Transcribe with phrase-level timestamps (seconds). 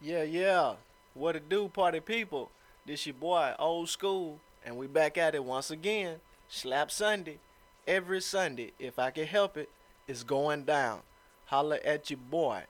[0.00, 0.74] Yeah, yeah.
[1.14, 2.50] What it do, party people?
[2.86, 6.20] This your boy, old school, and we back at it once again.
[6.48, 7.38] Slap Sunday.
[7.86, 9.68] Every Sunday, if I can help it,
[10.06, 11.00] it's going down.
[11.46, 12.62] Holla at your boy.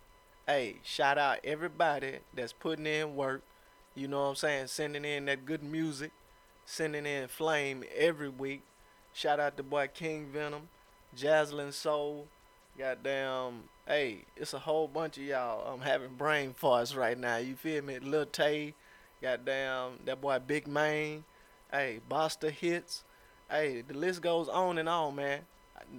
[0.46, 3.43] Hey, shout out everybody that's putting in work.
[3.95, 4.67] You know what I'm saying?
[4.69, 6.12] Sending in that good music,
[6.65, 8.62] sending in flame every week.
[9.12, 10.69] Shout out to boy King Venom,
[11.17, 12.27] Jaslyn Soul.
[12.81, 15.71] Goddamn, hey, it's a whole bunch of y'all.
[15.71, 17.37] I'm having brain farts right now.
[17.37, 17.99] You feel me?
[17.99, 18.73] Lil Tay,
[19.21, 21.24] goddamn, that boy Big Man.
[21.71, 23.05] Hey, Buster Hits.
[23.51, 25.41] Hey, the list goes on and on, man.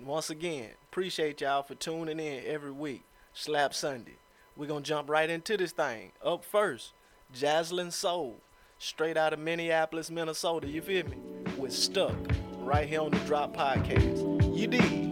[0.03, 3.03] Once again, appreciate y'all for tuning in every week.
[3.31, 4.17] Slap Sunday.
[4.57, 6.13] We're gonna jump right into this thing.
[6.25, 6.93] Up first,
[7.31, 8.37] Jaslyn Soul,
[8.79, 10.67] straight out of Minneapolis, Minnesota.
[10.67, 11.17] You feel me?
[11.59, 12.15] With Stuck,
[12.57, 14.57] right here on the Drop Podcast.
[14.57, 15.10] You dig?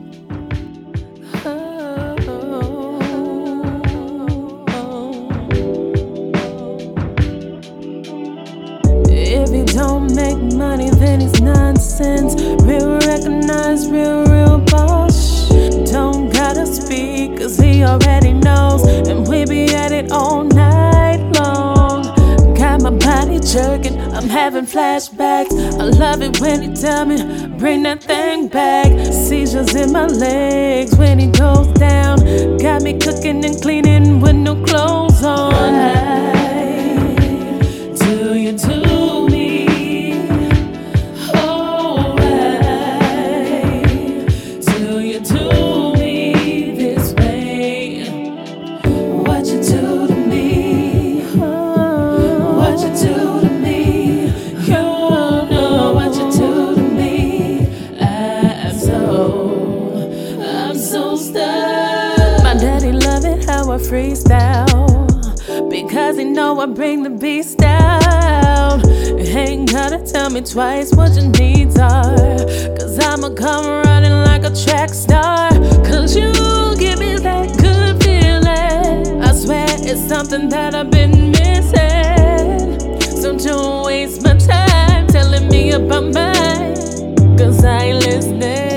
[11.99, 12.35] Nonsense.
[12.63, 15.49] Real recognize, real, real boss.
[15.91, 18.83] Don't gotta speak, cause he already knows.
[19.07, 22.03] And we be at it all night long.
[22.55, 25.51] Got my body jerking, I'm having flashbacks.
[25.79, 27.17] I love it when he tell me,
[27.57, 28.87] bring that thing back.
[29.13, 32.17] Seizures in my legs when he goes down.
[32.57, 34.88] Got me cooking and cleaning with no clothes
[63.89, 65.09] freestyle.
[65.67, 68.85] Because he know I bring the beast out.
[69.17, 72.15] Ain't gotta tell me twice what your needs are.
[72.77, 75.49] Cause I'ma come running like a track star.
[75.83, 76.31] Cause you
[76.77, 79.23] give me that good feeling.
[79.23, 83.01] I swear it's something that I've been missing.
[83.01, 86.75] So don't waste my time telling me about mine.
[87.37, 88.68] Cause I ain't listening.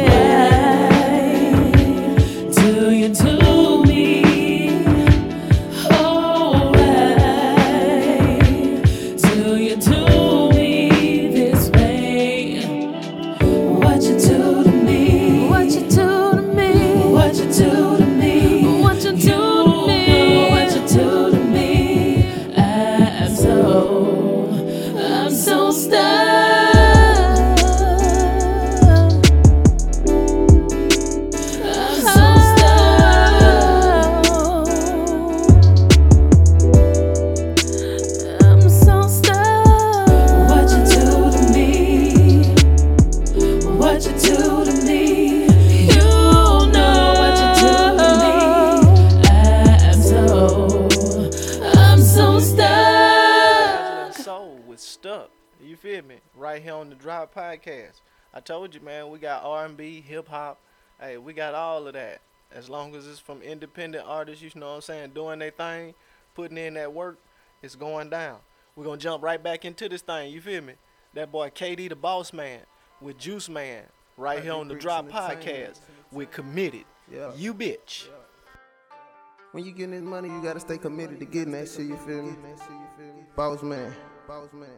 [58.43, 60.59] Told you, man, we got R&B, hip hop.
[61.01, 62.21] Hey, we got all of that.
[62.53, 65.95] As long as it's from independent artists, you know what I'm saying, doing their thing,
[66.35, 67.19] putting in that work,
[67.63, 68.39] it's going down.
[68.77, 70.33] We're gonna jump right back into this thing.
[70.33, 70.75] You feel me?
[71.15, 72.61] That boy KD the Boss Man
[73.01, 73.85] with Juice Man
[74.17, 75.09] right here on the Drop.
[75.09, 76.85] Podcast with Committed.
[77.11, 77.33] Yeah.
[77.37, 78.09] You bitch.
[79.53, 82.23] When you getting this money, you gotta stay committed to getting that shit, you feel
[82.23, 82.35] me?
[83.37, 83.95] Boss man.
[84.27, 84.69] Boss man.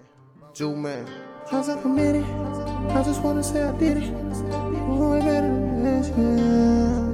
[0.52, 1.06] Jew man.
[1.50, 2.24] I'm so committed.
[2.24, 4.10] I just wanna say I did it.
[4.10, 7.04] Way better than this, yeah.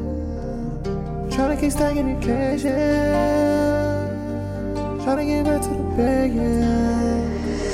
[1.37, 4.09] Tryna keep stacking the cash, yeah.
[5.05, 7.20] Tryna get back to the bag, yeah.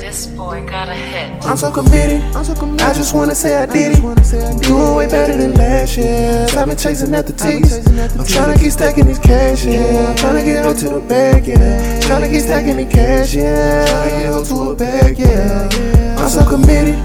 [0.07, 1.45] This boy got a hit.
[1.45, 2.21] I'm so committed.
[2.33, 2.79] I'm so committed.
[2.79, 4.63] I just wanna say I did it.
[4.63, 6.47] Doing way better than last year.
[6.55, 7.85] I've been chasing after T's.
[7.85, 10.15] I'm tryna keep stacking this cash, yeah.
[10.15, 11.99] Tryna get up to the bag, yeah.
[11.99, 13.85] Tryna keep stacking the cash, yeah.
[13.85, 16.17] Tryna get up to a bag, yeah.
[16.17, 16.95] I'm so committed.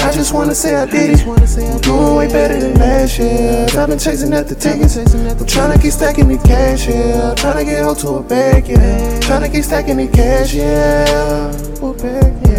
[0.00, 1.82] I just wanna say I did it.
[1.82, 3.68] Doing way better than last year.
[3.78, 4.96] I've been chasing after tickets.
[4.96, 5.06] I'm
[5.46, 7.32] tryna keep stacking the cash, yeah.
[7.36, 9.20] Tryna get up to a bag, yeah.
[9.20, 11.48] Tryna keep stacking the cash, yeah.
[11.82, 12.49] A bag, yeah, yeah.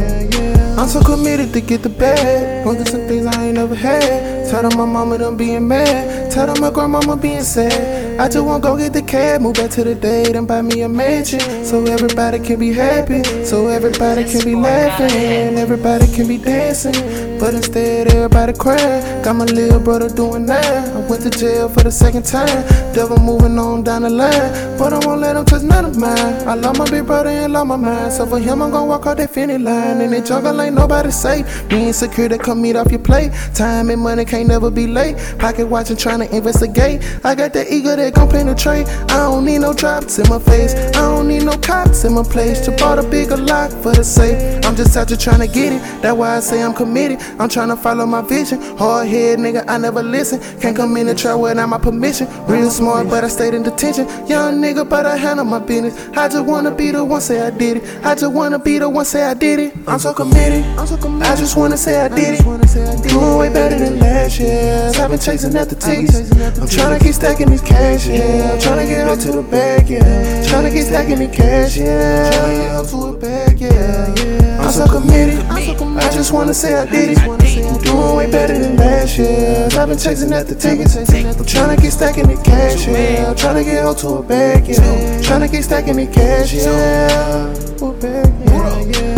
[0.81, 2.65] I'm so committed to get the bag.
[2.65, 4.49] Going some things I ain't never had.
[4.49, 6.31] Tell them my mama done being mad.
[6.31, 8.00] Tell them my grandmama being sad.
[8.21, 10.83] I just wanna go get the cab, move back to the date and buy me
[10.83, 11.39] a mansion.
[11.65, 17.31] So everybody can be happy, so everybody can be laughing, everybody can be dancing.
[17.41, 19.23] But instead, everybody crying.
[19.23, 20.95] Got my little brother doing that.
[20.95, 22.61] I went to jail for the second time.
[22.93, 24.77] Devil moving on down the line.
[24.77, 26.47] But I won't let him touch none of mine.
[26.47, 28.13] I love my big brother and love my mind.
[28.13, 30.01] So for him, I'm gonna walk out that finish line.
[30.01, 31.67] In the jungle, ain't nobody safe.
[31.67, 33.31] Being secure, they come meet off your plate.
[33.55, 35.17] Time and money can't never be late.
[35.39, 37.01] Pocket watching, trying to investigate.
[37.23, 38.87] I got that ego that gon' penetrate.
[39.09, 40.73] I don't need no drops in my face.
[40.75, 42.65] I don't need no cops in my place.
[42.65, 44.63] Just bought a bigger lock for the safe.
[44.65, 45.81] I'm just out here trying to get it.
[46.01, 47.19] That's why I say I'm committed.
[47.39, 48.61] I'm trying to follow my vision.
[48.77, 50.39] Hard head, nigga, I never listen.
[50.59, 52.27] Can't come in the try without my permission.
[52.47, 54.07] Real smart, but I stayed in detention.
[54.27, 55.95] Young nigga, but I handle my business.
[56.17, 57.83] I just wanna be the one say I did it.
[58.05, 59.73] I just wanna be the one say I did it.
[59.87, 60.63] I'm so committed.
[60.77, 63.09] I just wanna say I did it.
[63.09, 64.91] Doing way better than last year.
[64.95, 66.31] I've been chasing after tickets.
[66.59, 68.53] I'm trying to keep stacking these cash, yeah.
[68.53, 70.47] I'm trying to get up to the bag, yeah.
[70.47, 72.31] Trying to keep stacking the cash, yeah.
[72.31, 74.15] Trying to get up to a bag, yeah.
[74.15, 74.61] yeah.
[74.61, 75.43] I'm so committed.
[75.49, 77.83] I just wanna say I did it.
[77.83, 79.67] Doing way better than last year.
[79.73, 80.95] I've been chasing after tickets.
[80.95, 83.29] I'm trying to keep stacking the cash, yeah.
[83.29, 85.21] I'm to get up to a bag, yeah.
[85.21, 87.53] Trying to keep stacking the cash, yeah.
[88.01, 89.10] Bag, yeah, yeah.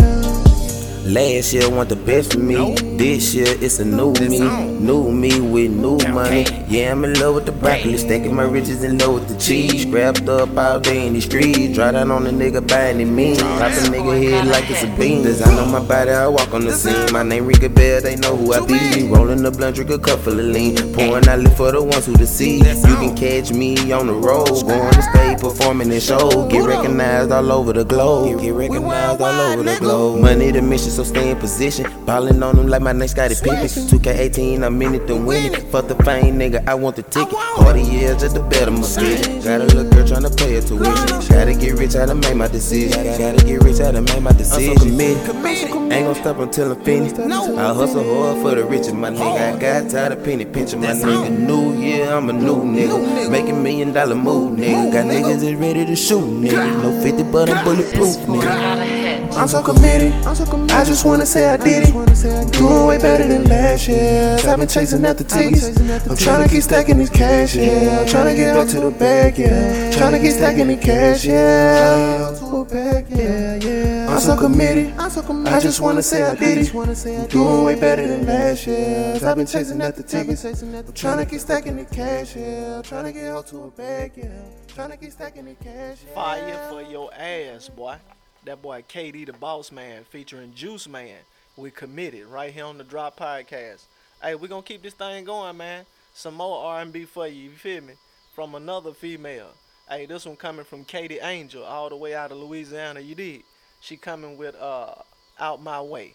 [1.04, 2.74] Last year want the best for me.
[2.96, 4.38] This year it's a new me.
[4.38, 6.46] New me with new money.
[6.66, 7.98] Yeah, I'm in love with the broccoli.
[7.98, 9.82] Stacking my riches in love with the cheese.
[9.82, 11.74] Scrapped up all day in the streets.
[11.74, 13.36] Dry down on the nigga buying it mean.
[13.36, 15.22] Pop a nigga head like it's a bean.
[15.22, 17.12] Design on my body, I walk on the scene.
[17.12, 19.06] My name ring a bell, they know who I be.
[19.06, 20.74] Rolling the blunt, drink a cup full of lean.
[20.94, 22.66] Pouring out lit for the ones who deceive.
[22.66, 24.48] You can catch me on the road.
[24.48, 26.48] Going to stay performing in show.
[26.48, 28.40] Get recognized all over the globe.
[28.40, 30.22] Get recognized all over the globe.
[30.22, 31.86] Money the mission, so stay in position.
[32.06, 33.66] Ballin' on them like my next name Scottie Pippen.
[33.66, 35.62] 2K18, I'm in it to win it.
[35.72, 37.34] Fuck the fame, nigga, I want the ticket.
[37.34, 39.42] Harder years, just the better my vision.
[39.42, 41.34] Got a little girl tryna pay her tuition.
[41.34, 43.04] Gotta get rich, how to make my decision.
[43.18, 44.70] Gotta get rich, how to make my decision.
[44.70, 45.92] I'm so committed.
[45.92, 47.18] Ain't gon' stop until I'm finished.
[47.18, 49.56] I hustle hard for the riches, my nigga.
[49.56, 51.36] I got tired of penny pinching, my nigga.
[51.36, 53.30] New year, I'm a new nigga.
[53.30, 54.92] Making million dollar move, nigga.
[54.92, 56.82] Got niggas that ready to shoot, nigga.
[56.82, 58.93] No 50, but I'm bulletproof, nigga.
[59.30, 59.58] Got a
[59.94, 60.26] hit.
[60.26, 60.76] I'm so committed.
[60.76, 62.52] I just wanna say I did it.
[62.52, 64.38] Doing way better than last year.
[64.46, 65.76] I've been chasing after tickets.
[66.08, 68.00] I'm trying to keep stacking these cash, yeah.
[68.00, 69.90] I'm trying to get up to the bag, yeah.
[69.92, 72.30] Trying to keep stacking the cash, yeah.
[72.30, 74.14] Up to a bag, yeah, yeah.
[74.14, 74.94] I'm so committed.
[74.98, 77.30] I just wanna say I did it.
[77.30, 79.18] Doing way better than last year.
[79.22, 80.44] I've been chasing after tickets.
[80.44, 82.76] I'm trying to keep stacking the cash, yeah.
[82.76, 84.28] I'm trying to get up to a bag, yeah.
[84.68, 86.14] Trying to keep stacking the cash, yeah.
[86.14, 87.96] Fire for your ass, boy.
[88.44, 91.16] That boy KD the Boss Man featuring Juice Man.
[91.56, 93.86] We committed right here on the Drop Podcast.
[94.22, 95.86] Hey, we gonna keep this thing going, man.
[96.12, 97.44] Some more R&B for you.
[97.44, 97.94] You feel me?
[98.34, 99.48] From another female.
[99.88, 103.00] Hey, this one coming from Katie Angel, all the way out of Louisiana.
[103.00, 103.42] You did.
[103.80, 104.94] She coming with uh,
[105.40, 106.14] "Out My Way,"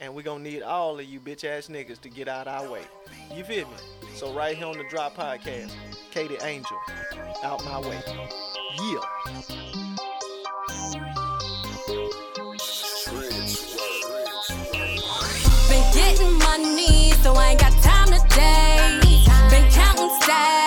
[0.00, 2.82] and we gonna need all of you bitch ass niggas to get out our way.
[3.34, 3.74] You feel me?
[4.14, 5.72] So right here on the Drop Podcast,
[6.12, 6.78] Katie Angel,
[7.42, 8.00] "Out My Way."
[8.80, 9.00] Yeah.
[15.94, 19.00] Getting money, so I ain't got time to today.
[19.50, 20.63] Been counting stacks,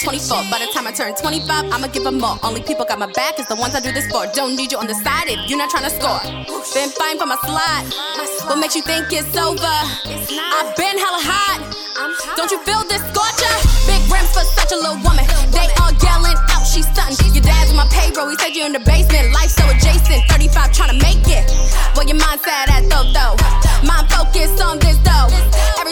[0.00, 0.48] 24.
[0.50, 2.38] By the time I turn 25, I'ma give give 'em more.
[2.42, 4.26] Only people got my back is the ones I do this for.
[4.32, 6.20] Don't need you on the side if you're not trying to score.
[6.72, 7.84] Been fighting for my slot.
[8.48, 9.76] What makes you think it's over?
[10.56, 11.60] I've been hella hot.
[12.36, 13.54] Don't you feel this scorcher?
[13.86, 15.26] Big rims for such a little woman.
[15.52, 17.34] They all yelling out, she's stunting.
[17.34, 19.32] Your dad's on my payroll, he said you're in the basement.
[19.36, 21.44] Life so adjacent, 35 trying to make it.
[21.94, 23.36] Well, your mind sad at though, though.
[23.84, 25.28] Mind focused on this though.
[25.80, 25.89] Every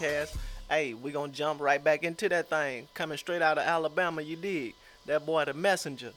[0.00, 0.36] podcast.
[0.68, 2.88] Hey, we gonna jump right back into that thing.
[2.94, 4.74] Coming straight out of Alabama, you dig?
[5.06, 6.12] That boy the messenger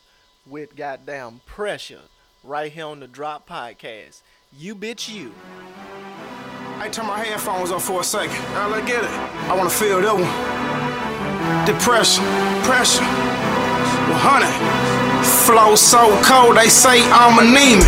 [0.45, 2.01] with goddamn pressure
[2.43, 4.21] right here on the Drop Podcast.
[4.57, 5.33] You bitch you.
[6.77, 8.35] I turn my headphones off for a second.
[8.53, 9.09] Now let's get it.
[9.09, 11.65] I wanna feel that one.
[11.65, 12.23] Depression,
[12.63, 13.03] pressure.
[13.03, 14.47] 100.
[15.47, 17.87] Flow so cold, they say I'm anemic.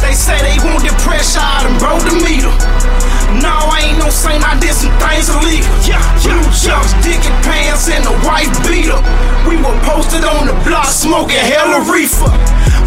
[0.00, 2.19] They say they want the pressure, out done broke them
[11.30, 12.30] smoking hella reefer.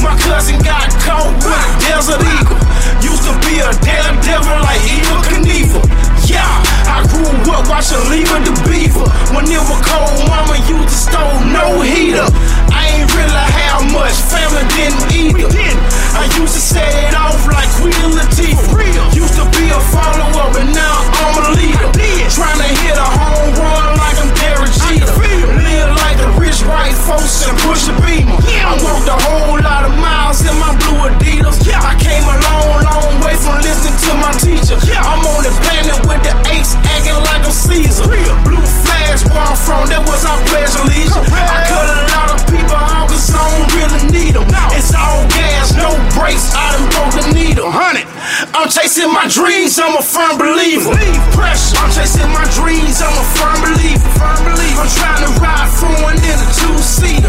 [0.03, 2.59] My cousin got caught with a desert eagle.
[2.99, 5.83] Used to be a damn devil like Evil Knievel.
[6.27, 6.43] Yeah,
[6.87, 7.23] I grew
[7.53, 9.07] up watching Leaving the Beaver.
[9.31, 12.27] When it was cold, mama used to stole no heater.
[12.71, 15.51] I ain't really how much family didn't eat her.
[16.15, 19.15] I used to set it off like Queen Latifah.
[19.15, 21.91] Used to be a follower, but now I'm a leader.
[22.29, 23.22] Trying to hit a
[26.67, 28.37] right, folks, and push a beamer.
[28.37, 31.59] I walked a whole lot of miles in my blue Adidas.
[31.67, 34.77] I came a long, long way from listening to my teacher.
[34.79, 38.07] I'm on the planet with the apes, acting like I'm Caesar.
[38.47, 41.23] Blue flash, where I'm from, that was our pleasure of.
[41.27, 44.47] I cut a lot of people out cause I don't really need them.
[44.75, 47.67] It's all gas, no brakes, I done broke the needle.
[47.67, 48.22] 100.
[48.55, 50.91] I'm chasing my dreams, I'm a firm believer.
[50.93, 54.09] I'm chasing my dreams, I'm a firm believer.
[54.21, 57.22] I'm trying to ride for and in a two seat.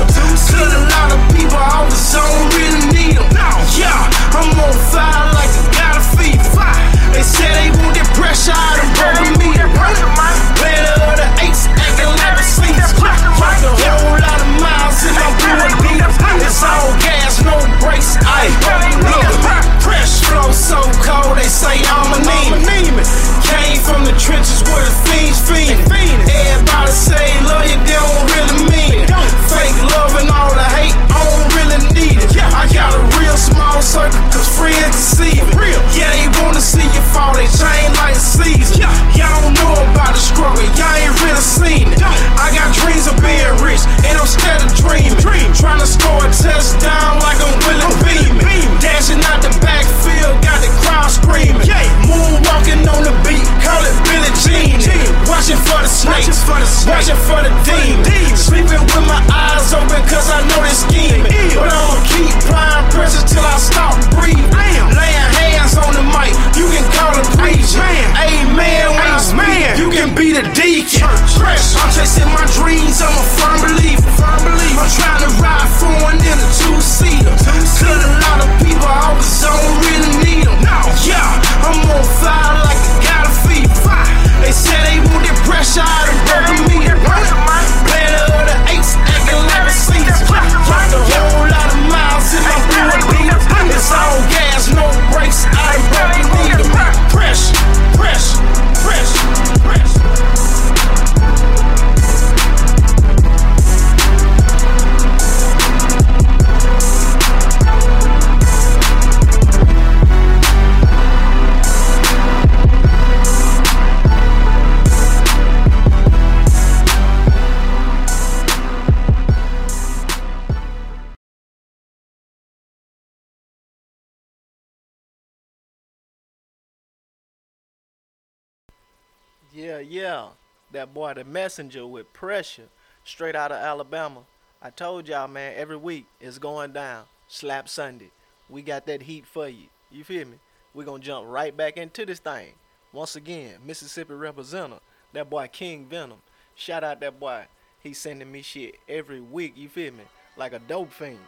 [130.75, 132.69] that boy, the messenger with pressure,
[133.05, 134.21] straight out of Alabama.
[134.63, 137.05] I told y'all, man, every week it's going down.
[137.27, 138.11] Slap Sunday.
[138.49, 139.67] We got that heat for you.
[139.91, 140.37] You feel me?
[140.75, 142.53] We're going to jump right back into this thing.
[142.93, 146.19] Once again, Mississippi representative, that boy King Venom.
[146.55, 147.45] Shout out that boy.
[147.81, 150.05] He's sending me shit every week, you feel me?
[150.37, 151.19] Like a dope fiend.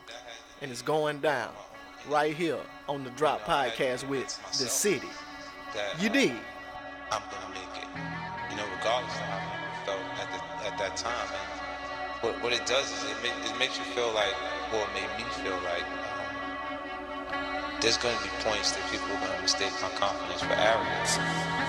[0.62, 1.50] And it's going down
[2.08, 5.08] right here on the Drop Podcast with The City.
[6.00, 6.32] You did.
[7.10, 7.88] I'm going to make it.
[8.50, 9.25] You know, regardless
[10.86, 11.28] that time.
[11.34, 14.34] And what what it does is it, make, it makes you feel like,
[14.70, 16.30] well, it made me feel like um,
[17.80, 21.65] there's gonna be points that people are gonna mistake my confidence for arrogance.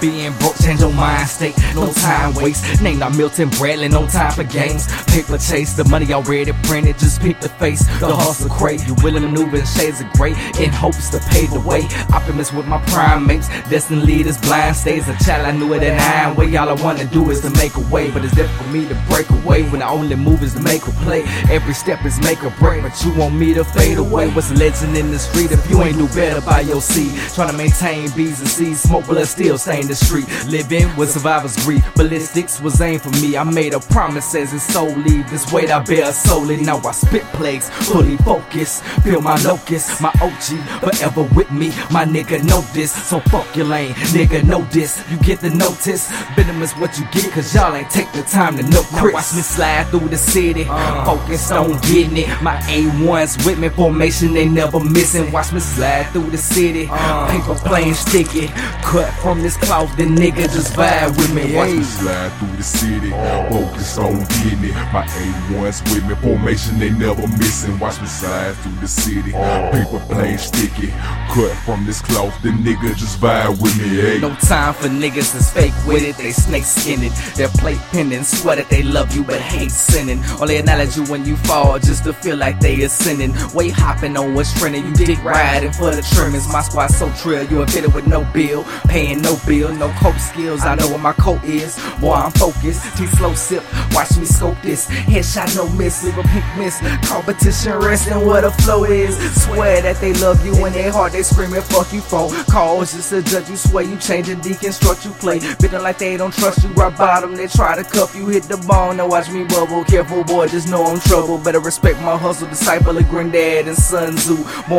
[0.00, 2.82] Being broke, change your mind state, no time waste.
[2.82, 4.86] Name not Milton Bradley, no time for games.
[5.06, 7.86] Paper chase, the money already printed, just pick the face.
[7.98, 11.50] The hustle crate, you willing to maneuver in shades of gray, in hopes to pave
[11.50, 11.88] the way.
[12.12, 15.08] Optimist with my prime mates, destined leaders, blind stays.
[15.08, 16.36] A child, I knew it at nine.
[16.36, 18.86] Way all I wanna do is to make a way, but it's difficult for me
[18.88, 21.22] to break away when the only move is to make a play.
[21.50, 24.28] Every step is make or break, but you want me to fade away.
[24.30, 27.12] What's a legend in the street if you ain't do better by your seat?
[27.34, 30.26] Trying to maintain B's and C's, smoke blood still stain the street.
[30.48, 33.36] Living with survivor's grief, ballistics was aimed for me.
[33.36, 35.28] I made a promise as soul leave.
[35.30, 36.56] This weight I bear solely.
[36.56, 38.84] Now I spit plagues, fully focused.
[39.04, 41.68] Feel my locus, my OG, forever with me.
[41.90, 43.94] My nigga know this, so fuck your lane.
[44.16, 46.10] Nigga know this, you get the notice.
[46.34, 49.12] Venomous what you get, cause y'all ain't take the time to know Chris.
[49.12, 51.04] Now watch me slide through the city, uh.
[51.04, 52.42] focused on getting it.
[52.42, 55.30] My A1s with me, formation they never missing.
[55.32, 57.28] Watch me slide through the city, uh.
[57.30, 58.48] paper plane sticky.
[58.82, 61.54] Cut from this cloth, the nigga just vibe with me.
[61.54, 63.10] Watch me Slide through the city,
[63.50, 64.74] focused on getting it.
[64.92, 67.78] My A1s with me, formation they never missing.
[67.78, 70.88] Watch me slide through the city, paper plane sticky.
[71.32, 73.88] Cut from this cloth, the nigga just vibe with me.
[74.00, 74.18] Hey.
[74.18, 77.12] No time for niggas that's fake with it, they snake skinned.
[77.36, 80.22] Their plate pending, swear that they love you but hate sinning.
[80.40, 83.34] Only acknowledge you when you fall just to feel like they ascending.
[83.52, 86.48] Way hopping on what's trending, you dick riding for the trimmings.
[86.48, 90.18] My squad so trill, you a fitted with no bill, paying no bill, no coke
[90.18, 90.64] skills.
[90.64, 92.96] I know what my coat is, boy I'm focused.
[92.96, 94.88] T slow sip, watch me scope this.
[94.88, 96.80] Headshot no miss, leave a pink miss.
[97.08, 99.16] Competition resting where the flow is.
[99.44, 103.12] Swear that they love you when they heart they screaming fuck you phone calls just
[103.12, 103.56] a judge you.
[103.56, 105.40] Swear you change and deconstruct you play.
[105.60, 106.70] Bitter like they don't trust you.
[106.70, 108.26] Right bottom they try to cuff you.
[108.26, 109.84] Hit the bone now watch me bubble.
[109.84, 111.38] Careful boy, just know I'm trouble.
[111.38, 112.48] Better respect my hustle.
[112.48, 114.36] Disciple of granddad and Sun Tzu.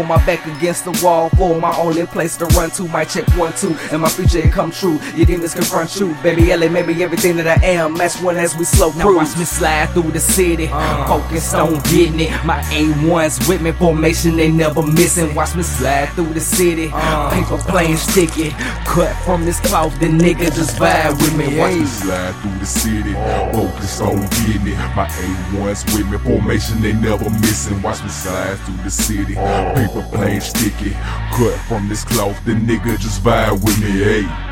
[0.07, 2.87] My back against the wall for my only place to run to.
[2.87, 4.99] My check one two and my future come true.
[5.15, 6.55] Your demons confront you, baby.
[6.55, 7.93] LA maybe everything that I am.
[7.93, 9.03] Match one as we slow cruise.
[9.03, 12.31] Now watch me slide through the city, uh, focused on getting it.
[12.45, 15.33] My A1s with me, formation they never missing.
[15.33, 17.29] Watch me slide through the city, uh.
[17.31, 18.51] paper plane sticky.
[18.85, 21.57] Cut from this cloth, the nigga just vibe with me.
[21.57, 23.13] Watch me slide through the city,
[23.53, 24.77] focused on getting it.
[24.95, 27.81] My A1s with me, formation they never missing.
[27.81, 29.73] Watch me slide through the city, uh.
[29.73, 30.91] paper plane sticky.
[31.33, 33.87] Cut from this cloth, the nigga just vibe with me.
[33.87, 34.46] Hey.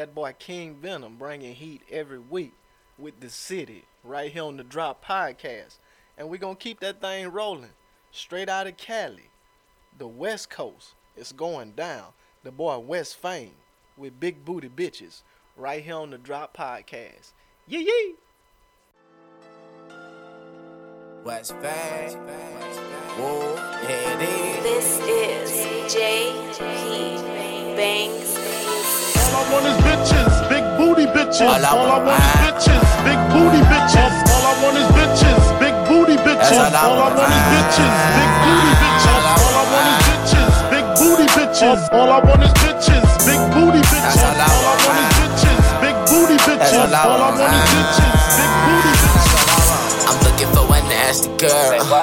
[0.00, 2.54] That boy King Venom bringing heat every week
[2.98, 5.76] with the city right here on the Drop Podcast.
[6.16, 7.74] And we're going to keep that thing rolling.
[8.10, 9.28] Straight out of Cali.
[9.98, 12.14] The West Coast is going down.
[12.44, 13.52] The boy West Fame
[13.98, 15.20] with big booty bitches
[15.54, 17.32] right here on the Drop Podcast.
[17.68, 18.14] Yee yee.
[21.24, 22.14] What's bad?
[23.18, 24.22] Whoa, yeah, it
[24.66, 24.98] is.
[24.98, 28.39] This is JP Banks.
[29.30, 31.46] All I want is bitches, big booty bitches.
[31.46, 34.12] All I All I want- want is bitches, big booty bitches.
[34.26, 36.58] All I want is bitches, big booty bitches.
[36.58, 37.14] all I All I want.
[37.18, 39.14] want is bitches, big booty bitches.
[39.14, 41.82] All I want is bitches, big booty bitches.
[41.92, 44.02] All I want is bitches, big booty bitches.
[44.02, 46.74] That's all I All I want is bitches, big booty bitches.
[46.74, 47.40] all I All I want.
[47.40, 50.10] want is bitches, big booty bitches.
[50.10, 51.94] I'm looking for a nasty girl.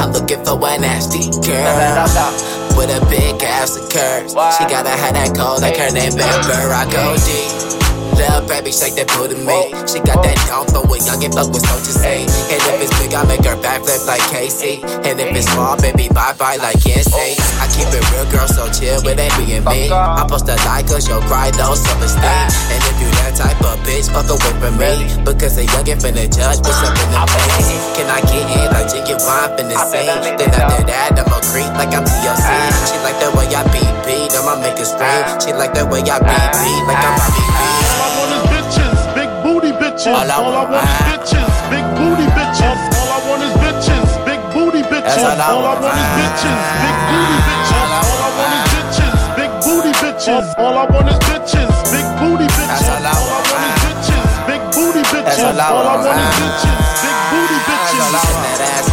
[0.00, 2.57] I'm looking for a nasty girl.
[2.78, 4.34] With a big ass of curves.
[4.34, 6.72] She gotta have that cold like her name Amber.
[6.72, 7.87] I go deep.
[8.18, 9.70] Little baby, shake that booty me.
[9.86, 12.26] She got that down for a young and fuck with so to say.
[12.26, 14.82] And if it's big, I make her backflip like Casey.
[15.06, 17.38] And if it's small, baby, bye bye like Kenzie.
[17.62, 19.86] I keep it real, girl, so chill with it being me.
[19.94, 22.26] I post a like, cause you'll cry, no self esteem.
[22.74, 25.06] And if you that type of bitch, fuck away from me.
[25.22, 27.70] Because a youngin' finna judge what's up in the face.
[27.94, 30.10] Can I get in like genuine finna sing?
[30.34, 32.50] Then after that, I'ma creep like I'm TLC.
[32.90, 35.20] She like the way I beat beat, I'ma make it scream.
[35.44, 37.60] She like that way I beat, beat like I'm Bobby B.
[37.92, 40.16] All I want is bitches, big booty bitches.
[40.16, 42.80] All I want is bitches, big booty bitches.
[42.96, 45.20] All I want is bitches, big booty bitches.
[45.20, 47.76] All I want is bitches, big booty bitches.
[47.76, 50.46] All I want is bitches, big booty bitches.
[50.56, 52.88] All I want is bitches, big booty bitches.
[52.88, 55.44] All I want is bitches, big booty bitches.
[55.44, 58.47] All I want is bitches, big booty bitches.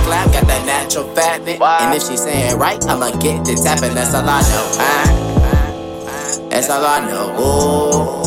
[0.05, 1.57] Clap, got that natural fattening.
[1.59, 3.95] And if she saying right, I'ma get the tapping.
[3.95, 4.65] That's all I know.
[4.77, 7.33] Uh, that's all I know.
[7.41, 8.25] Ooh.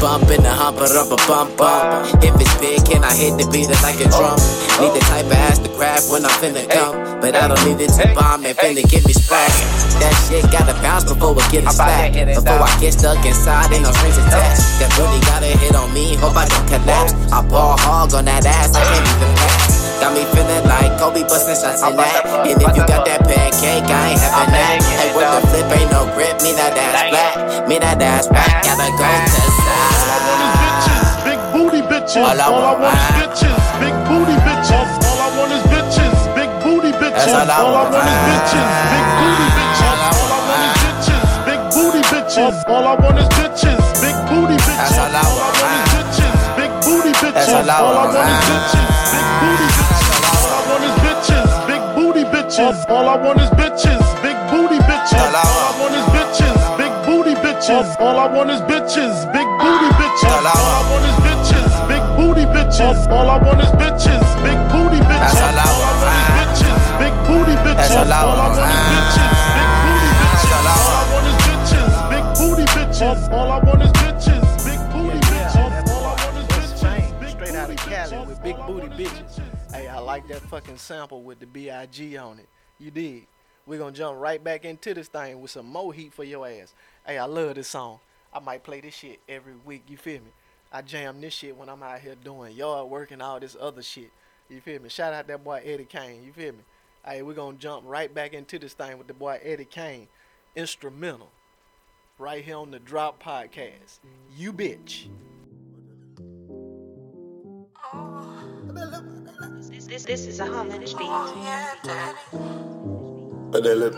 [0.00, 2.08] Bump in the humper up a bump bump.
[2.24, 4.36] If it's big, can I hit the beat it like a drum?
[4.80, 7.20] Need the type of ass to grab when I'm finna come.
[7.20, 9.64] But I don't need it to bomb and finna get me splashed.
[10.00, 12.12] That shit gotta bounce before we get it slack.
[12.12, 14.64] Before I get stuck inside, ain't no strings attached.
[14.80, 17.12] That booty gotta hit on me, hope I don't collapse.
[17.32, 19.69] I ball hog on that ass, I can't even pass.
[20.00, 22.24] Got me feeling like Kobe bustin' shots in that.
[22.48, 24.80] And if you got that pancake, I ain't having that.
[24.98, 27.68] Hey, with the flip, ain't no grip, me that ass flat.
[27.68, 31.24] Me that ass flat, gotta go to the side.
[31.24, 32.24] Big booty bitches.
[32.24, 33.58] All I All I want, want is bitches.
[33.80, 34.90] Big booty bitches.
[35.04, 36.16] All I want is bitches.
[36.34, 37.28] Big booty bitches.
[37.28, 38.68] That's all I All I want, want is bitches.
[38.90, 39.84] Big booty bitches.
[39.84, 40.10] All I
[40.48, 41.28] want is bitches.
[41.46, 42.58] Big booty bitches.
[42.68, 43.80] All I want is bitches.
[44.00, 44.80] Big booty bitches.
[44.80, 46.36] That's all I want, I want is bitches.
[46.56, 47.34] Big booty bitches.
[47.34, 48.88] That's all I All I want, want is bitches.
[49.12, 49.69] Big booty bitches.
[52.60, 52.90] Bitches.
[52.90, 54.04] All I want is bitches.
[54.22, 55.20] Big booty bitches.
[55.20, 56.60] All I want is bitches.
[56.76, 57.88] Big booty bitches.
[58.00, 59.14] All I want is bitches.
[59.32, 60.28] Big booty bitches.
[60.28, 61.72] All I want is bitches.
[61.88, 63.10] Big booty bitches.
[63.10, 64.24] All I want is bitches.
[64.44, 65.40] Big booty bitches.
[65.40, 66.82] All I want, is bitches.
[67.00, 67.96] Big booty bitches.
[67.96, 69.34] All I want, is bitches.
[69.56, 70.52] Big booty bitches.
[70.52, 71.92] All I want is bitches.
[72.12, 73.32] Big booty bitches.
[73.32, 73.99] All I want is
[80.10, 82.16] like that fucking sample with the B.I.G.
[82.16, 82.48] on it.
[82.80, 83.28] You did.
[83.64, 86.74] We're gonna jump right back into this thing with some more heat for your ass.
[87.06, 88.00] Hey, I love this song.
[88.34, 89.84] I might play this shit every week.
[89.86, 90.32] You feel me?
[90.72, 93.84] I jam this shit when I'm out here doing yard work and all this other
[93.84, 94.10] shit.
[94.48, 94.88] You feel me?
[94.88, 96.24] Shout out that boy Eddie Kane.
[96.24, 96.64] You feel me?
[97.06, 100.08] Hey, we're gonna jump right back into this thing with the boy Eddie Kane.
[100.56, 101.30] Instrumental.
[102.18, 104.00] Right here on the Drop Podcast.
[104.36, 105.06] You bitch.
[110.10, 111.06] This, this, this is a homage beat.
[111.08, 111.22] Oh,
[113.52, 113.96] but that little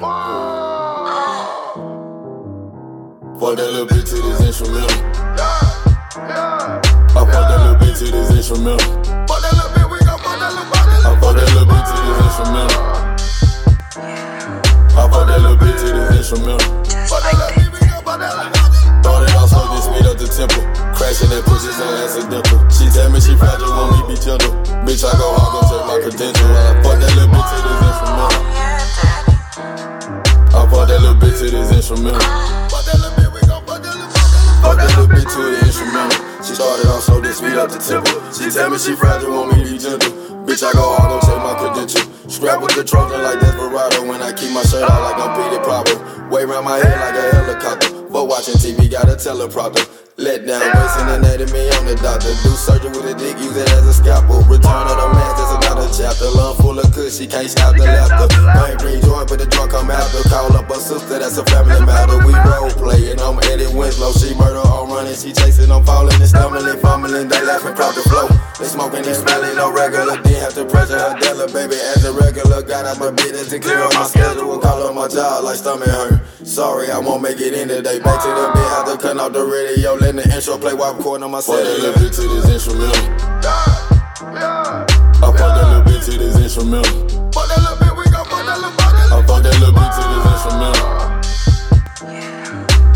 [3.41, 4.91] Fuck that little bitch to this instrumental.
[5.33, 5.41] I
[7.15, 8.79] fuck that little bitch to this instrumental.
[9.27, 11.01] Fuck that little bitch, we gon' fuck that little bitch.
[11.01, 12.83] I fuck that little bitch to this instrumental.
[14.93, 16.61] I fuck that little bitch to this instrumental.
[17.09, 18.72] Fuck that little bitch, we gon' fuck that little bitch.
[19.03, 20.63] Thought it all so then speed up the tempo.
[20.95, 22.59] Crashing that pussy so accidental.
[22.71, 24.55] She tell me she fragile, want me be gentle.
[24.87, 26.47] Bitch, I go hard, go check my credentials.
[26.47, 28.43] I fuck that little bitch to this instrumental.
[30.55, 32.23] I fuck that little bitch to this instrumental.
[32.71, 35.27] Fuck that little bitch, we fuck that little bitch.
[35.33, 36.19] To the instrumental.
[36.45, 38.13] She started off so then speed up the tempo.
[38.31, 40.13] She tell me she fragile, want me be gentle.
[40.45, 42.07] Bitch, I go hard, go check my credentials.
[42.29, 44.07] Strap with the Trojan like Desperado.
[44.07, 45.97] When I keep my shirt out like I'm Petey Pablo.
[46.29, 48.02] Way round my head like a helicopter.
[48.23, 49.83] But watching TV, got a teleprompter.
[50.17, 52.31] Let down, wasting anatomy on the doctor.
[52.47, 54.47] Do surgery with a dick, use it as a scalpel.
[54.47, 56.29] Return of the man, that's another chapter.
[56.37, 58.29] Love full of kush, she can't stop the laughter.
[58.29, 60.21] Pain green joint, but the drunk come after.
[60.29, 62.19] Call up her sister, that's a family matter.
[62.25, 64.13] We role play, and I'm Eddie Winslow.
[64.13, 67.29] She murder, I'm running, she chasing, I'm falling and stumbling, fumbling.
[67.29, 68.29] They laughing, crowd the flow.
[68.59, 70.17] They smoking they smelling, no regular.
[70.23, 72.63] Didn't have to pressure her dealer, baby, as a regular.
[72.63, 74.59] Got out my business to clear up my schedule.
[74.59, 76.21] Call up my job like stomach hurt.
[76.45, 77.99] Sorry, I won't make it in today.
[78.01, 79.95] Back to the bed, have to cut off the radio.
[79.95, 81.57] Let the intro play while I'm recording on my set.
[81.57, 83.23] Fuck that little bitch to this instrumental.
[85.23, 86.91] I fuck that little bitch to this instrumental.
[87.31, 88.91] Fuck that little bitch, we gon' fuck that little bitch.
[88.91, 90.83] I fuck that little bitch to this instrumental.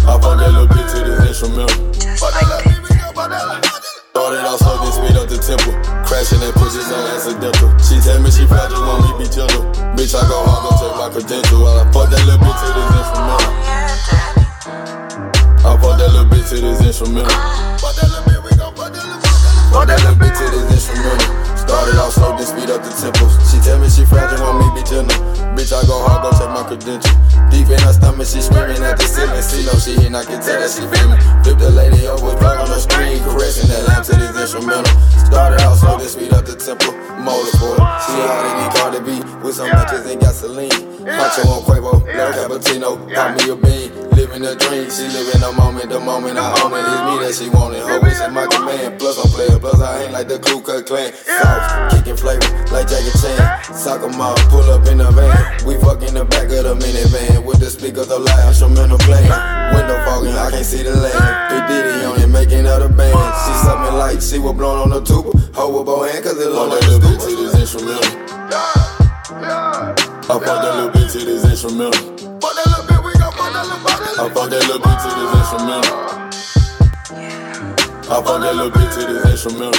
[0.03, 1.79] I fuck that little bitch to this instrumental.
[2.19, 3.87] Fuck that little bitch, we gon' fuck that little bitch.
[4.11, 5.71] Started off so then speed up the tempo.
[6.03, 7.71] Crashing that pussy so accidental.
[7.79, 9.63] She tell me she fragile, want me be gentle.
[9.95, 11.63] Bitch, I go hard, go check my credentials.
[11.63, 13.55] I fuck that little bitch to this instrumental.
[15.63, 17.31] I fuck that little bitch to this instrumental.
[17.79, 18.46] Fuck that little bitch,
[19.77, 21.37] Fuck that little to this instrumental.
[21.53, 23.37] Started off slow, then speed up the tempos.
[23.45, 25.13] She tell me she fragile, want me be gentle.
[25.53, 27.13] Bitch, I go hard, go check my credentials.
[27.53, 29.45] Deep in her stomach, she screaming at the ceiling.
[29.45, 31.21] See no she hitting, I can tell that she feeling.
[31.45, 34.89] Flip the lady over, plug on the screen, caressing that lamp to this instrumental.
[35.29, 36.97] Started off slow, then speed up the tempo.
[37.21, 37.77] Motorsport,
[38.09, 40.86] she harder than Cardi B with some matches and gasoline.
[41.07, 44.11] Macho on Quavo, Lil Cappuccino, got me a bean.
[44.17, 46.83] Living a dream, she living the moment, the moment I own it.
[46.83, 47.83] It's me that she wanted.
[47.87, 48.99] Always in my command.
[48.99, 51.13] Plus I'm player, plus I ain't like the Ku Klux Klan.
[51.13, 52.43] Sauce, kicking flavor
[52.73, 53.39] like Jackie Chan.
[53.71, 55.37] Sock 'em out, pull up in the van.
[55.65, 59.31] We fuck in the back of the minivan with the speakers of loud instrumental playing.
[59.77, 61.23] Window fogging, I can't see the land.
[61.53, 63.15] Big Diddy on it, making other band.
[63.47, 65.31] She something like she was blown on the tuba.
[65.55, 68.17] Hold with both hands, cause it look like a bitch to this instrumental.
[70.27, 72.03] I fuck that little bitch to this instrumental.
[72.43, 74.19] Fuck that little bitch, we gon' fuck that little bitch.
[74.19, 75.95] I fuck that little bitch to this instrumental.
[78.11, 79.79] I fuck that little bitch to this instrumental.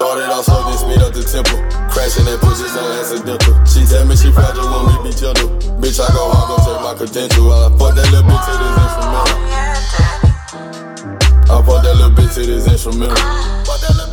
[0.00, 1.52] Started off slow, then speed up the tempo.
[1.92, 3.52] Crashing that pussy so accidental.
[3.68, 5.52] She tell me she fragile, want me be gentle.
[5.76, 7.52] Bitch, I go hard, gon' check my credential.
[7.52, 9.36] I fuck that little bitch to this instrumental.
[11.44, 14.07] I fuck that little bitch to this instrumental.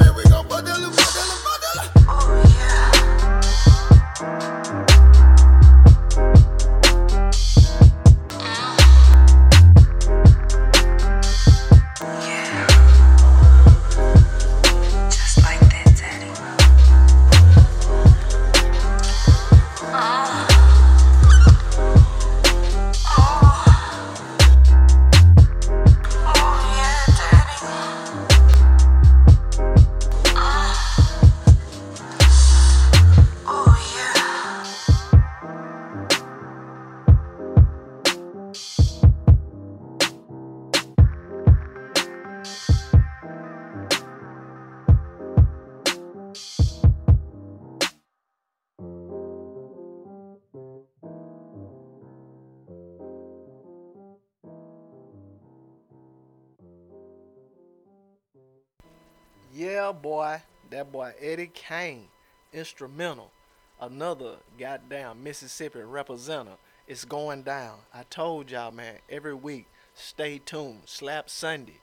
[59.55, 60.41] Yeah, boy.
[60.69, 62.09] That boy Eddie Kane,
[62.51, 63.31] instrumental.
[63.79, 66.57] Another goddamn Mississippi representative.
[66.89, 67.77] It's going down.
[67.93, 70.81] I told y'all, man, every week, stay tuned.
[70.85, 71.79] Slap Sunday.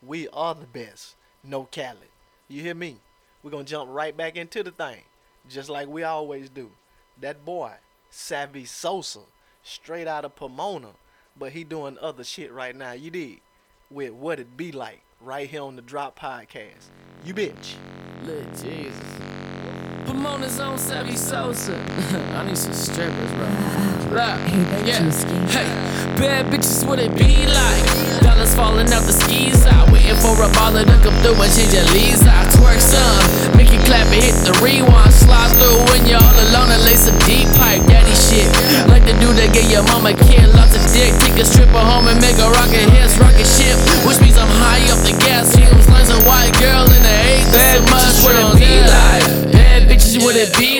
[0.00, 1.16] We are the best.
[1.42, 2.10] No Khaled.
[2.46, 2.98] You hear me?
[3.42, 5.02] We're going to jump right back into the thing,
[5.48, 6.70] just like we always do.
[7.20, 7.72] That boy,
[8.08, 9.20] Savvy Sosa,
[9.64, 10.90] straight out of Pomona,
[11.36, 12.92] but he doing other shit right now.
[12.92, 13.40] You did?
[13.90, 16.86] With What It Be Like, right here on the Drop Podcast.
[17.24, 17.74] You bitch.
[18.24, 19.02] Look, Jesus.
[20.06, 21.76] Pomona's on Savvy Sosa.
[22.36, 23.46] I need some strippers, bro.
[24.10, 24.36] Blah.
[24.84, 25.10] Yeah.
[25.48, 25.64] Hey,
[26.16, 28.25] bad bitches, what it be like?
[28.36, 29.88] Dollars falling out the skis out.
[29.88, 32.44] Waiting for a baller to come through and change your leads out.
[32.52, 33.24] Twerk some,
[33.56, 35.08] make it clap and hit the rewind.
[35.08, 37.80] Slide through when you're all alone and lay some deep pipe.
[37.88, 38.52] Daddy shit.
[38.92, 41.16] Like the dude that gave your mama kid lots of dick.
[41.24, 43.80] Take a stripper home and make a rocket hits, rocket ship.
[44.04, 45.88] Which means I'm high up the gas fumes.
[45.88, 47.56] Lines a white girl in the eighth.
[47.56, 49.24] Bad bitches, what it be like?
[49.48, 50.75] Bad bitches, what it be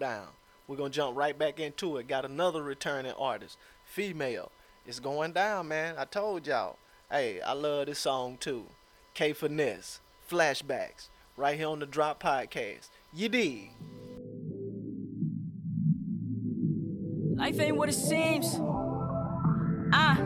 [0.00, 0.26] down.
[0.66, 2.08] We're gonna jump right back into it.
[2.08, 4.50] Got another returning artist, female.
[4.86, 5.94] It's going down, man.
[5.98, 6.76] I told y'all.
[7.10, 8.66] Hey, I love this song too.
[9.14, 12.88] K Finesse, flashbacks, right here on the Drop Podcast.
[13.12, 13.68] You did.
[17.36, 18.60] Life ain't what it seems.
[19.92, 20.18] Ah,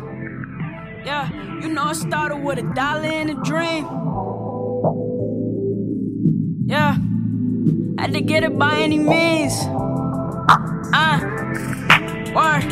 [1.04, 3.86] yeah, you know I started with a dollar and a dream.
[7.98, 9.54] Had to get it by any means.
[10.92, 11.18] Ah,
[12.34, 12.64] word.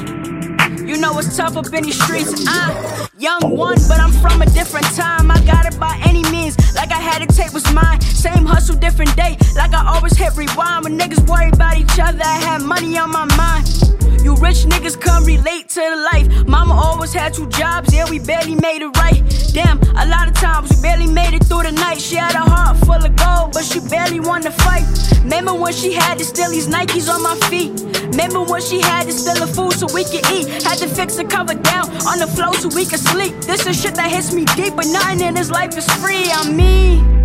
[0.86, 2.44] You know it's tough up in these streets.
[2.46, 5.30] Ah, young one, but I'm from a different time.
[5.30, 8.00] I got it by any means, like I had to take was mine.
[8.02, 10.84] Same hustle, different day, like I always hit rewind.
[10.84, 13.91] When niggas worry about each other, I had money on my mind.
[14.22, 16.46] You rich niggas come relate to the life.
[16.46, 19.20] Mama always had two jobs, yeah, we barely made it right.
[19.52, 22.00] Damn, a lot of times we barely made it through the night.
[22.00, 24.86] She had a heart full of gold, but she barely won the fight.
[25.22, 27.80] Remember when she had to steal these Nikes on my feet?
[28.10, 30.46] Remember when she had to steal the food so we could eat?
[30.62, 33.34] Had to fix the cover down on the floor so we could sleep.
[33.42, 36.30] This is shit that hits me deep, but nothing in this life is free.
[36.30, 37.21] I mean,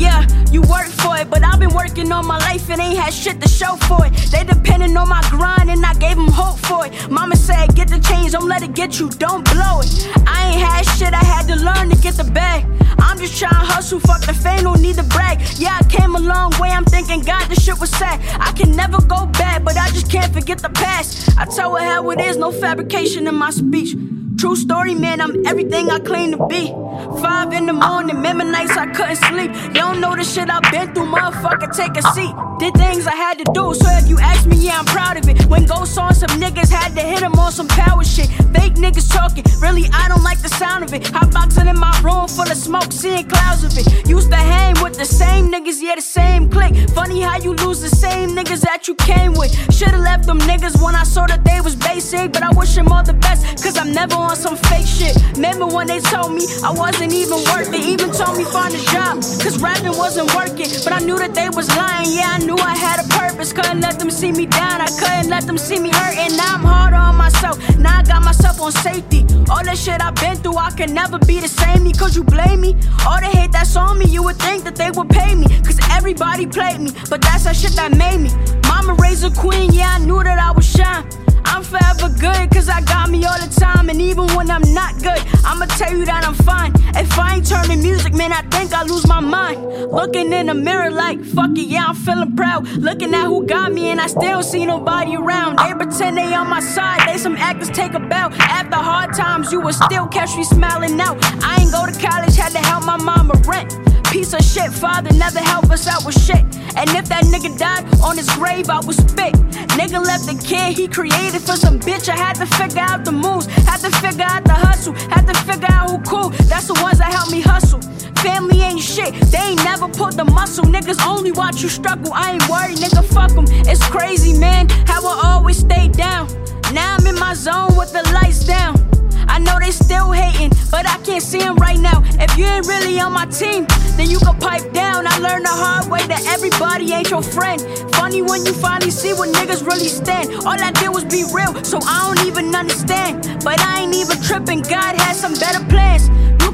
[0.00, 3.12] Yeah, you work for it, but I've been working all my life and ain't had
[3.12, 4.14] shit to show for it.
[4.32, 7.10] They depending on my grind and I gave them hope for it.
[7.10, 10.08] Mama said, get the change, don't let it get you, don't blow it.
[10.26, 12.64] I ain't had shit, I had to learn to get the bag.
[12.98, 15.42] I'm just trying to hustle, fuck the fame, don't need to brag.
[15.58, 18.22] Yeah, I came a long way, I'm thinking God, this shit was sad.
[18.40, 21.38] I can never go back, but I just can't forget the past.
[21.38, 23.94] I tell her how it is, no fabrication in my speech.
[24.38, 26.72] True story, man, I'm everything I claim to be.
[27.20, 29.52] Five in the morning, remember nights I couldn't sleep.
[29.74, 32.34] You don't know the shit I've been through, motherfucker, take a seat.
[32.58, 35.28] Did things I had to do, so if you ask me, yeah, I'm proud of
[35.28, 35.46] it.
[35.46, 38.28] When Ghost on some niggas, had to hit 'em on some power shit.
[38.54, 41.06] Fake niggas talking, really, I don't like the sound of it.
[41.08, 43.86] Hot boxing in my room full of smoke, seeing clouds of it.
[44.06, 46.74] Used to hang with the same niggas, yeah, the same clique.
[46.90, 49.50] Funny how you lose the same niggas that you came with.
[49.72, 52.88] Should've left them niggas when I saw that they was basic, but I wish them
[52.88, 55.16] all the best, cause I'm never on some fake shit.
[55.34, 58.82] Remember when they told me I wasn't even worth it, even told me find a
[58.90, 60.66] job, cause rapping wasn't working.
[60.82, 63.52] But I knew that they was lying, yeah, I knew I had a purpose.
[63.52, 66.36] Couldn't let them see me down, I couldn't let them see me hurting.
[66.36, 69.24] Now I'm harder on myself, now I got myself on safety.
[69.48, 72.60] All that shit I've been through, I can never be the same because you blame
[72.60, 72.74] me.
[73.06, 75.78] All the hate that's on me, you would think that they would pay me, cause
[75.92, 78.30] everybody played me, but that's that shit that made me.
[78.66, 81.06] Mama raised a queen, yeah, I knew that I would shine.
[81.50, 83.90] I'm forever good, cause I got me all the time.
[83.90, 86.72] And even when I'm not good, I'ma tell you that I'm fine.
[86.94, 89.58] If I ain't turning music, man, I think I lose my mind.
[89.90, 92.68] Looking in the mirror like, fuck it, yeah, I'm feeling proud.
[92.68, 95.58] Looking at who got me, and I still see nobody around.
[95.58, 98.30] They pretend they on my side, they some actors take a bow.
[98.38, 101.18] After hard times, you will still catch me smiling out.
[101.42, 103.74] I ain't go to college, had to help my mama rent.
[104.10, 106.42] Piece of shit, father never help us out with shit.
[106.74, 109.34] And if that nigga died on his grave, I would spit.
[109.78, 112.08] Nigga left the kid he created for some bitch.
[112.08, 115.34] I had to figure out the moves, had to figure out the hustle, had to
[115.46, 116.30] figure out who cool.
[116.50, 117.80] That's the ones that help me hustle.
[118.18, 120.64] Family ain't shit, they ain't never put the muscle.
[120.64, 122.12] Niggas only watch you struggle.
[122.12, 123.46] I ain't worried, nigga, fuck them.
[123.70, 126.26] It's crazy, man, how I always stay down.
[126.74, 128.89] Now I'm in my zone with the lights down.
[129.30, 132.02] I know they still hating, but I can't see them right now.
[132.18, 133.64] If you ain't really on my team,
[133.96, 135.06] then you can pipe down.
[135.06, 137.62] I learned the hard way that everybody ain't your friend.
[137.94, 140.34] Funny when you finally see what niggas really stand.
[140.44, 143.22] All I did was be real, so I don't even understand.
[143.44, 146.10] But I ain't even tripping, God has some better plans.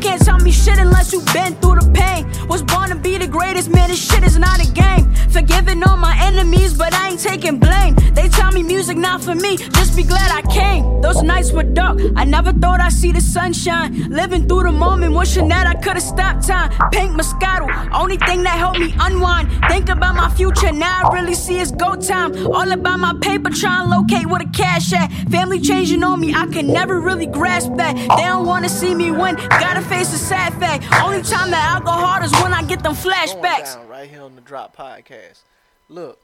[0.06, 2.22] Can't tell me shit unless you've been through the pain.
[2.46, 5.12] Was born to be the greatest, man, this shit is not a game.
[5.30, 7.96] Forgiving all my enemies, but I ain't taking blame.
[8.14, 11.00] They tell me music not for me, just be glad I came.
[11.02, 14.08] Those nights were dark, I never thought I'd see the sunshine.
[14.08, 16.70] Living through the moment, wishing that I could've stopped time.
[16.92, 19.50] Pink Moscato, only thing that helped me unwind.
[19.68, 22.30] Think about my future, now I really see it's go time.
[22.46, 25.10] All about my paper, trying to locate where the cash at.
[25.30, 27.94] Family changing on me, I can never really grasp that.
[27.96, 30.84] They don't wanna see me win, gotta face the sad fact.
[31.02, 33.88] Only time that I go hard is when I get them flashbacks.
[33.88, 35.42] Right here on the Drop Podcast.
[35.88, 36.20] Look,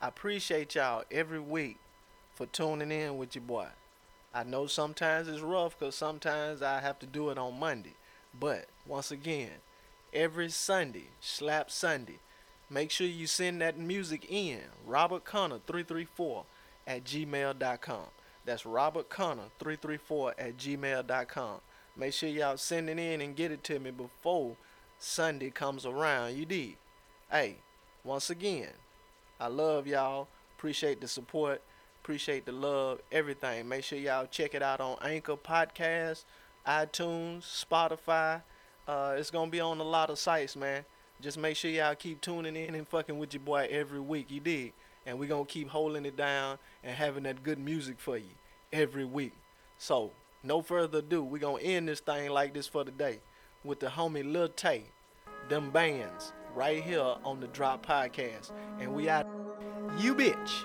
[0.00, 1.78] I appreciate y'all every week
[2.34, 3.66] for tuning in with your boy.
[4.32, 7.94] I know sometimes it's rough because sometimes I have to do it on Monday.
[8.38, 9.50] But once again,
[10.14, 12.20] every Sunday, Slap Sunday,
[12.70, 14.60] make sure you send that music in.
[14.86, 16.44] Robert Connor 334
[16.86, 18.04] at gmail.com.
[18.44, 21.60] That's Robert Connor 334 at gmail.com.
[21.96, 24.56] Make sure y'all send it in and get it to me before
[24.98, 26.36] Sunday comes around.
[26.36, 26.76] You did.
[27.30, 27.56] Hey,
[28.02, 28.70] once again,
[29.38, 30.28] I love y'all.
[30.56, 31.60] Appreciate the support.
[32.02, 33.68] Appreciate the love, everything.
[33.68, 36.24] Make sure y'all check it out on Anchor Podcast,
[36.66, 38.42] iTunes, Spotify.
[38.88, 40.84] Uh, it's gonna be on a lot of sites, man.
[41.20, 44.30] Just make sure y'all keep tuning in and fucking with your boy every week.
[44.30, 44.72] You did,
[45.06, 48.30] and we're gonna keep holding it down and having that good music for you
[48.72, 49.34] every week.
[49.78, 50.10] So,
[50.42, 53.20] no further ado, we gonna end this thing like this for the day
[53.64, 54.84] with the homie Lil Tay,
[55.48, 58.50] them bands right here on the Drop Podcast,
[58.80, 59.26] and we out.
[59.98, 60.64] You bitch.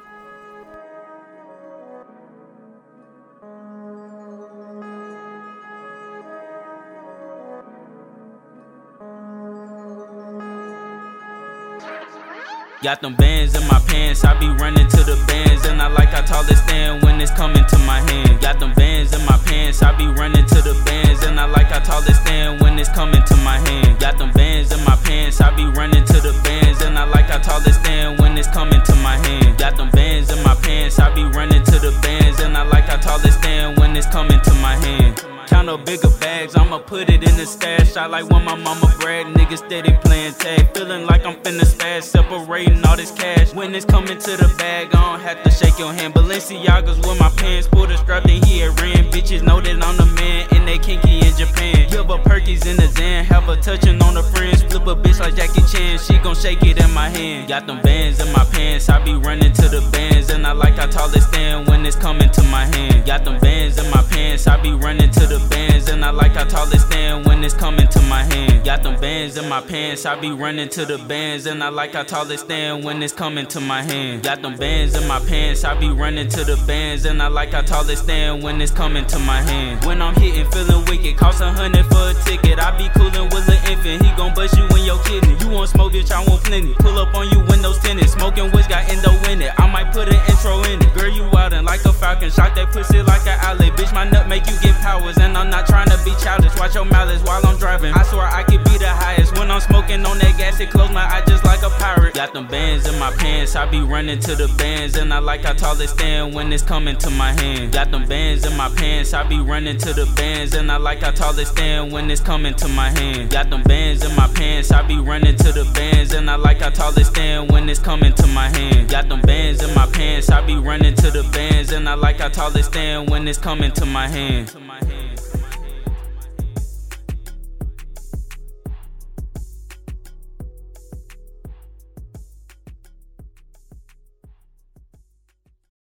[12.84, 16.10] Got them bands in my pants, I be running to the bands, and I like
[16.10, 18.40] how tall they stand when it's coming to my hand.
[18.40, 21.68] Got them bands in my pants, I be running to the bands, and I like
[21.68, 24.00] how tall they stand when it's coming to my hand.
[24.00, 27.26] Got them bands in my pants, I be running to the bands, and I like
[27.26, 29.58] how tall they stand when it's coming to my hand.
[29.58, 32.86] Got them bands in my pants, I be running to the bands, and I like
[32.86, 35.37] how tall they stand when it's coming to my hand.
[35.48, 37.96] Count up bigger bags, I'ma put it in the stash.
[37.96, 40.74] I like when my mama brag, niggas steady playing tag.
[40.74, 43.54] Feeling like I'm finna spaz, separating all this cash.
[43.54, 46.14] When it's coming to the bag, I don't have to shake your hand.
[46.14, 49.10] Balenciagas with my pants, pull the strap, then he had ran.
[49.12, 51.90] Bitches know that I'm the man, they kinky in Japan.
[51.90, 54.62] Give a Perkies in the Zan, have a touching on the friends.
[54.64, 56.00] Flip a bitch like Jackie Chan.
[56.00, 57.48] She gon' shake it in my hand.
[57.48, 60.76] Got them bands in my pants, I be running to the bands, and I like
[60.76, 63.06] how tall they stand when it's coming to my hand.
[63.06, 66.34] Got them bands in my pants, I be running to the bands, and I like
[66.34, 68.66] how tall they stand when it's coming to my hand.
[68.66, 71.94] Got them bands in my pants, I be running to the bands, and I like
[71.94, 74.24] how tall they stand when it's coming to my hand.
[74.24, 77.52] Got them bands in my pants, I be running to the bands, and I like
[77.52, 79.84] how tall they stand when it's coming to my hand.
[79.86, 82.60] When I'm hitting, feeling wicked, cost a hundred for a ticket.
[82.60, 85.36] I be coolin' with an infant, he gon' bust you in your kidney.
[85.42, 86.74] You want smoke, bitch, I want plenty.
[86.76, 89.52] Pull up on you, windows tinted, smoking which got endo in it.
[89.60, 90.94] I might put an intro in it.
[90.94, 93.74] Girl, you wildin' like a falcon, shot that pussy like an outlet.
[93.74, 96.56] Bitch, my nut make you get powers, and I'm not trying to be childish.
[96.58, 97.94] Watch your malice while I'm driving.
[97.94, 100.60] I swear I could the highest when I'm smoking on that gas.
[100.60, 102.14] It close my eye just like a pirate.
[102.14, 105.44] Got them bands in my pants, I be running to the bands, and I like
[105.44, 107.72] how tall they stand when it's coming to my hand.
[107.72, 111.02] Got them bands in my pants, I be running to the bands, and I like
[111.02, 113.30] how tall they stand when it's coming to my hand.
[113.30, 116.62] Got them bands in my pants, I be running to the bands, and I like
[116.62, 118.90] how tall they stand when it's coming to my hand.
[118.90, 122.20] Got them bands in my pants, I be running to the bands, and I like
[122.20, 124.52] how tall they stand when it's coming to my hand.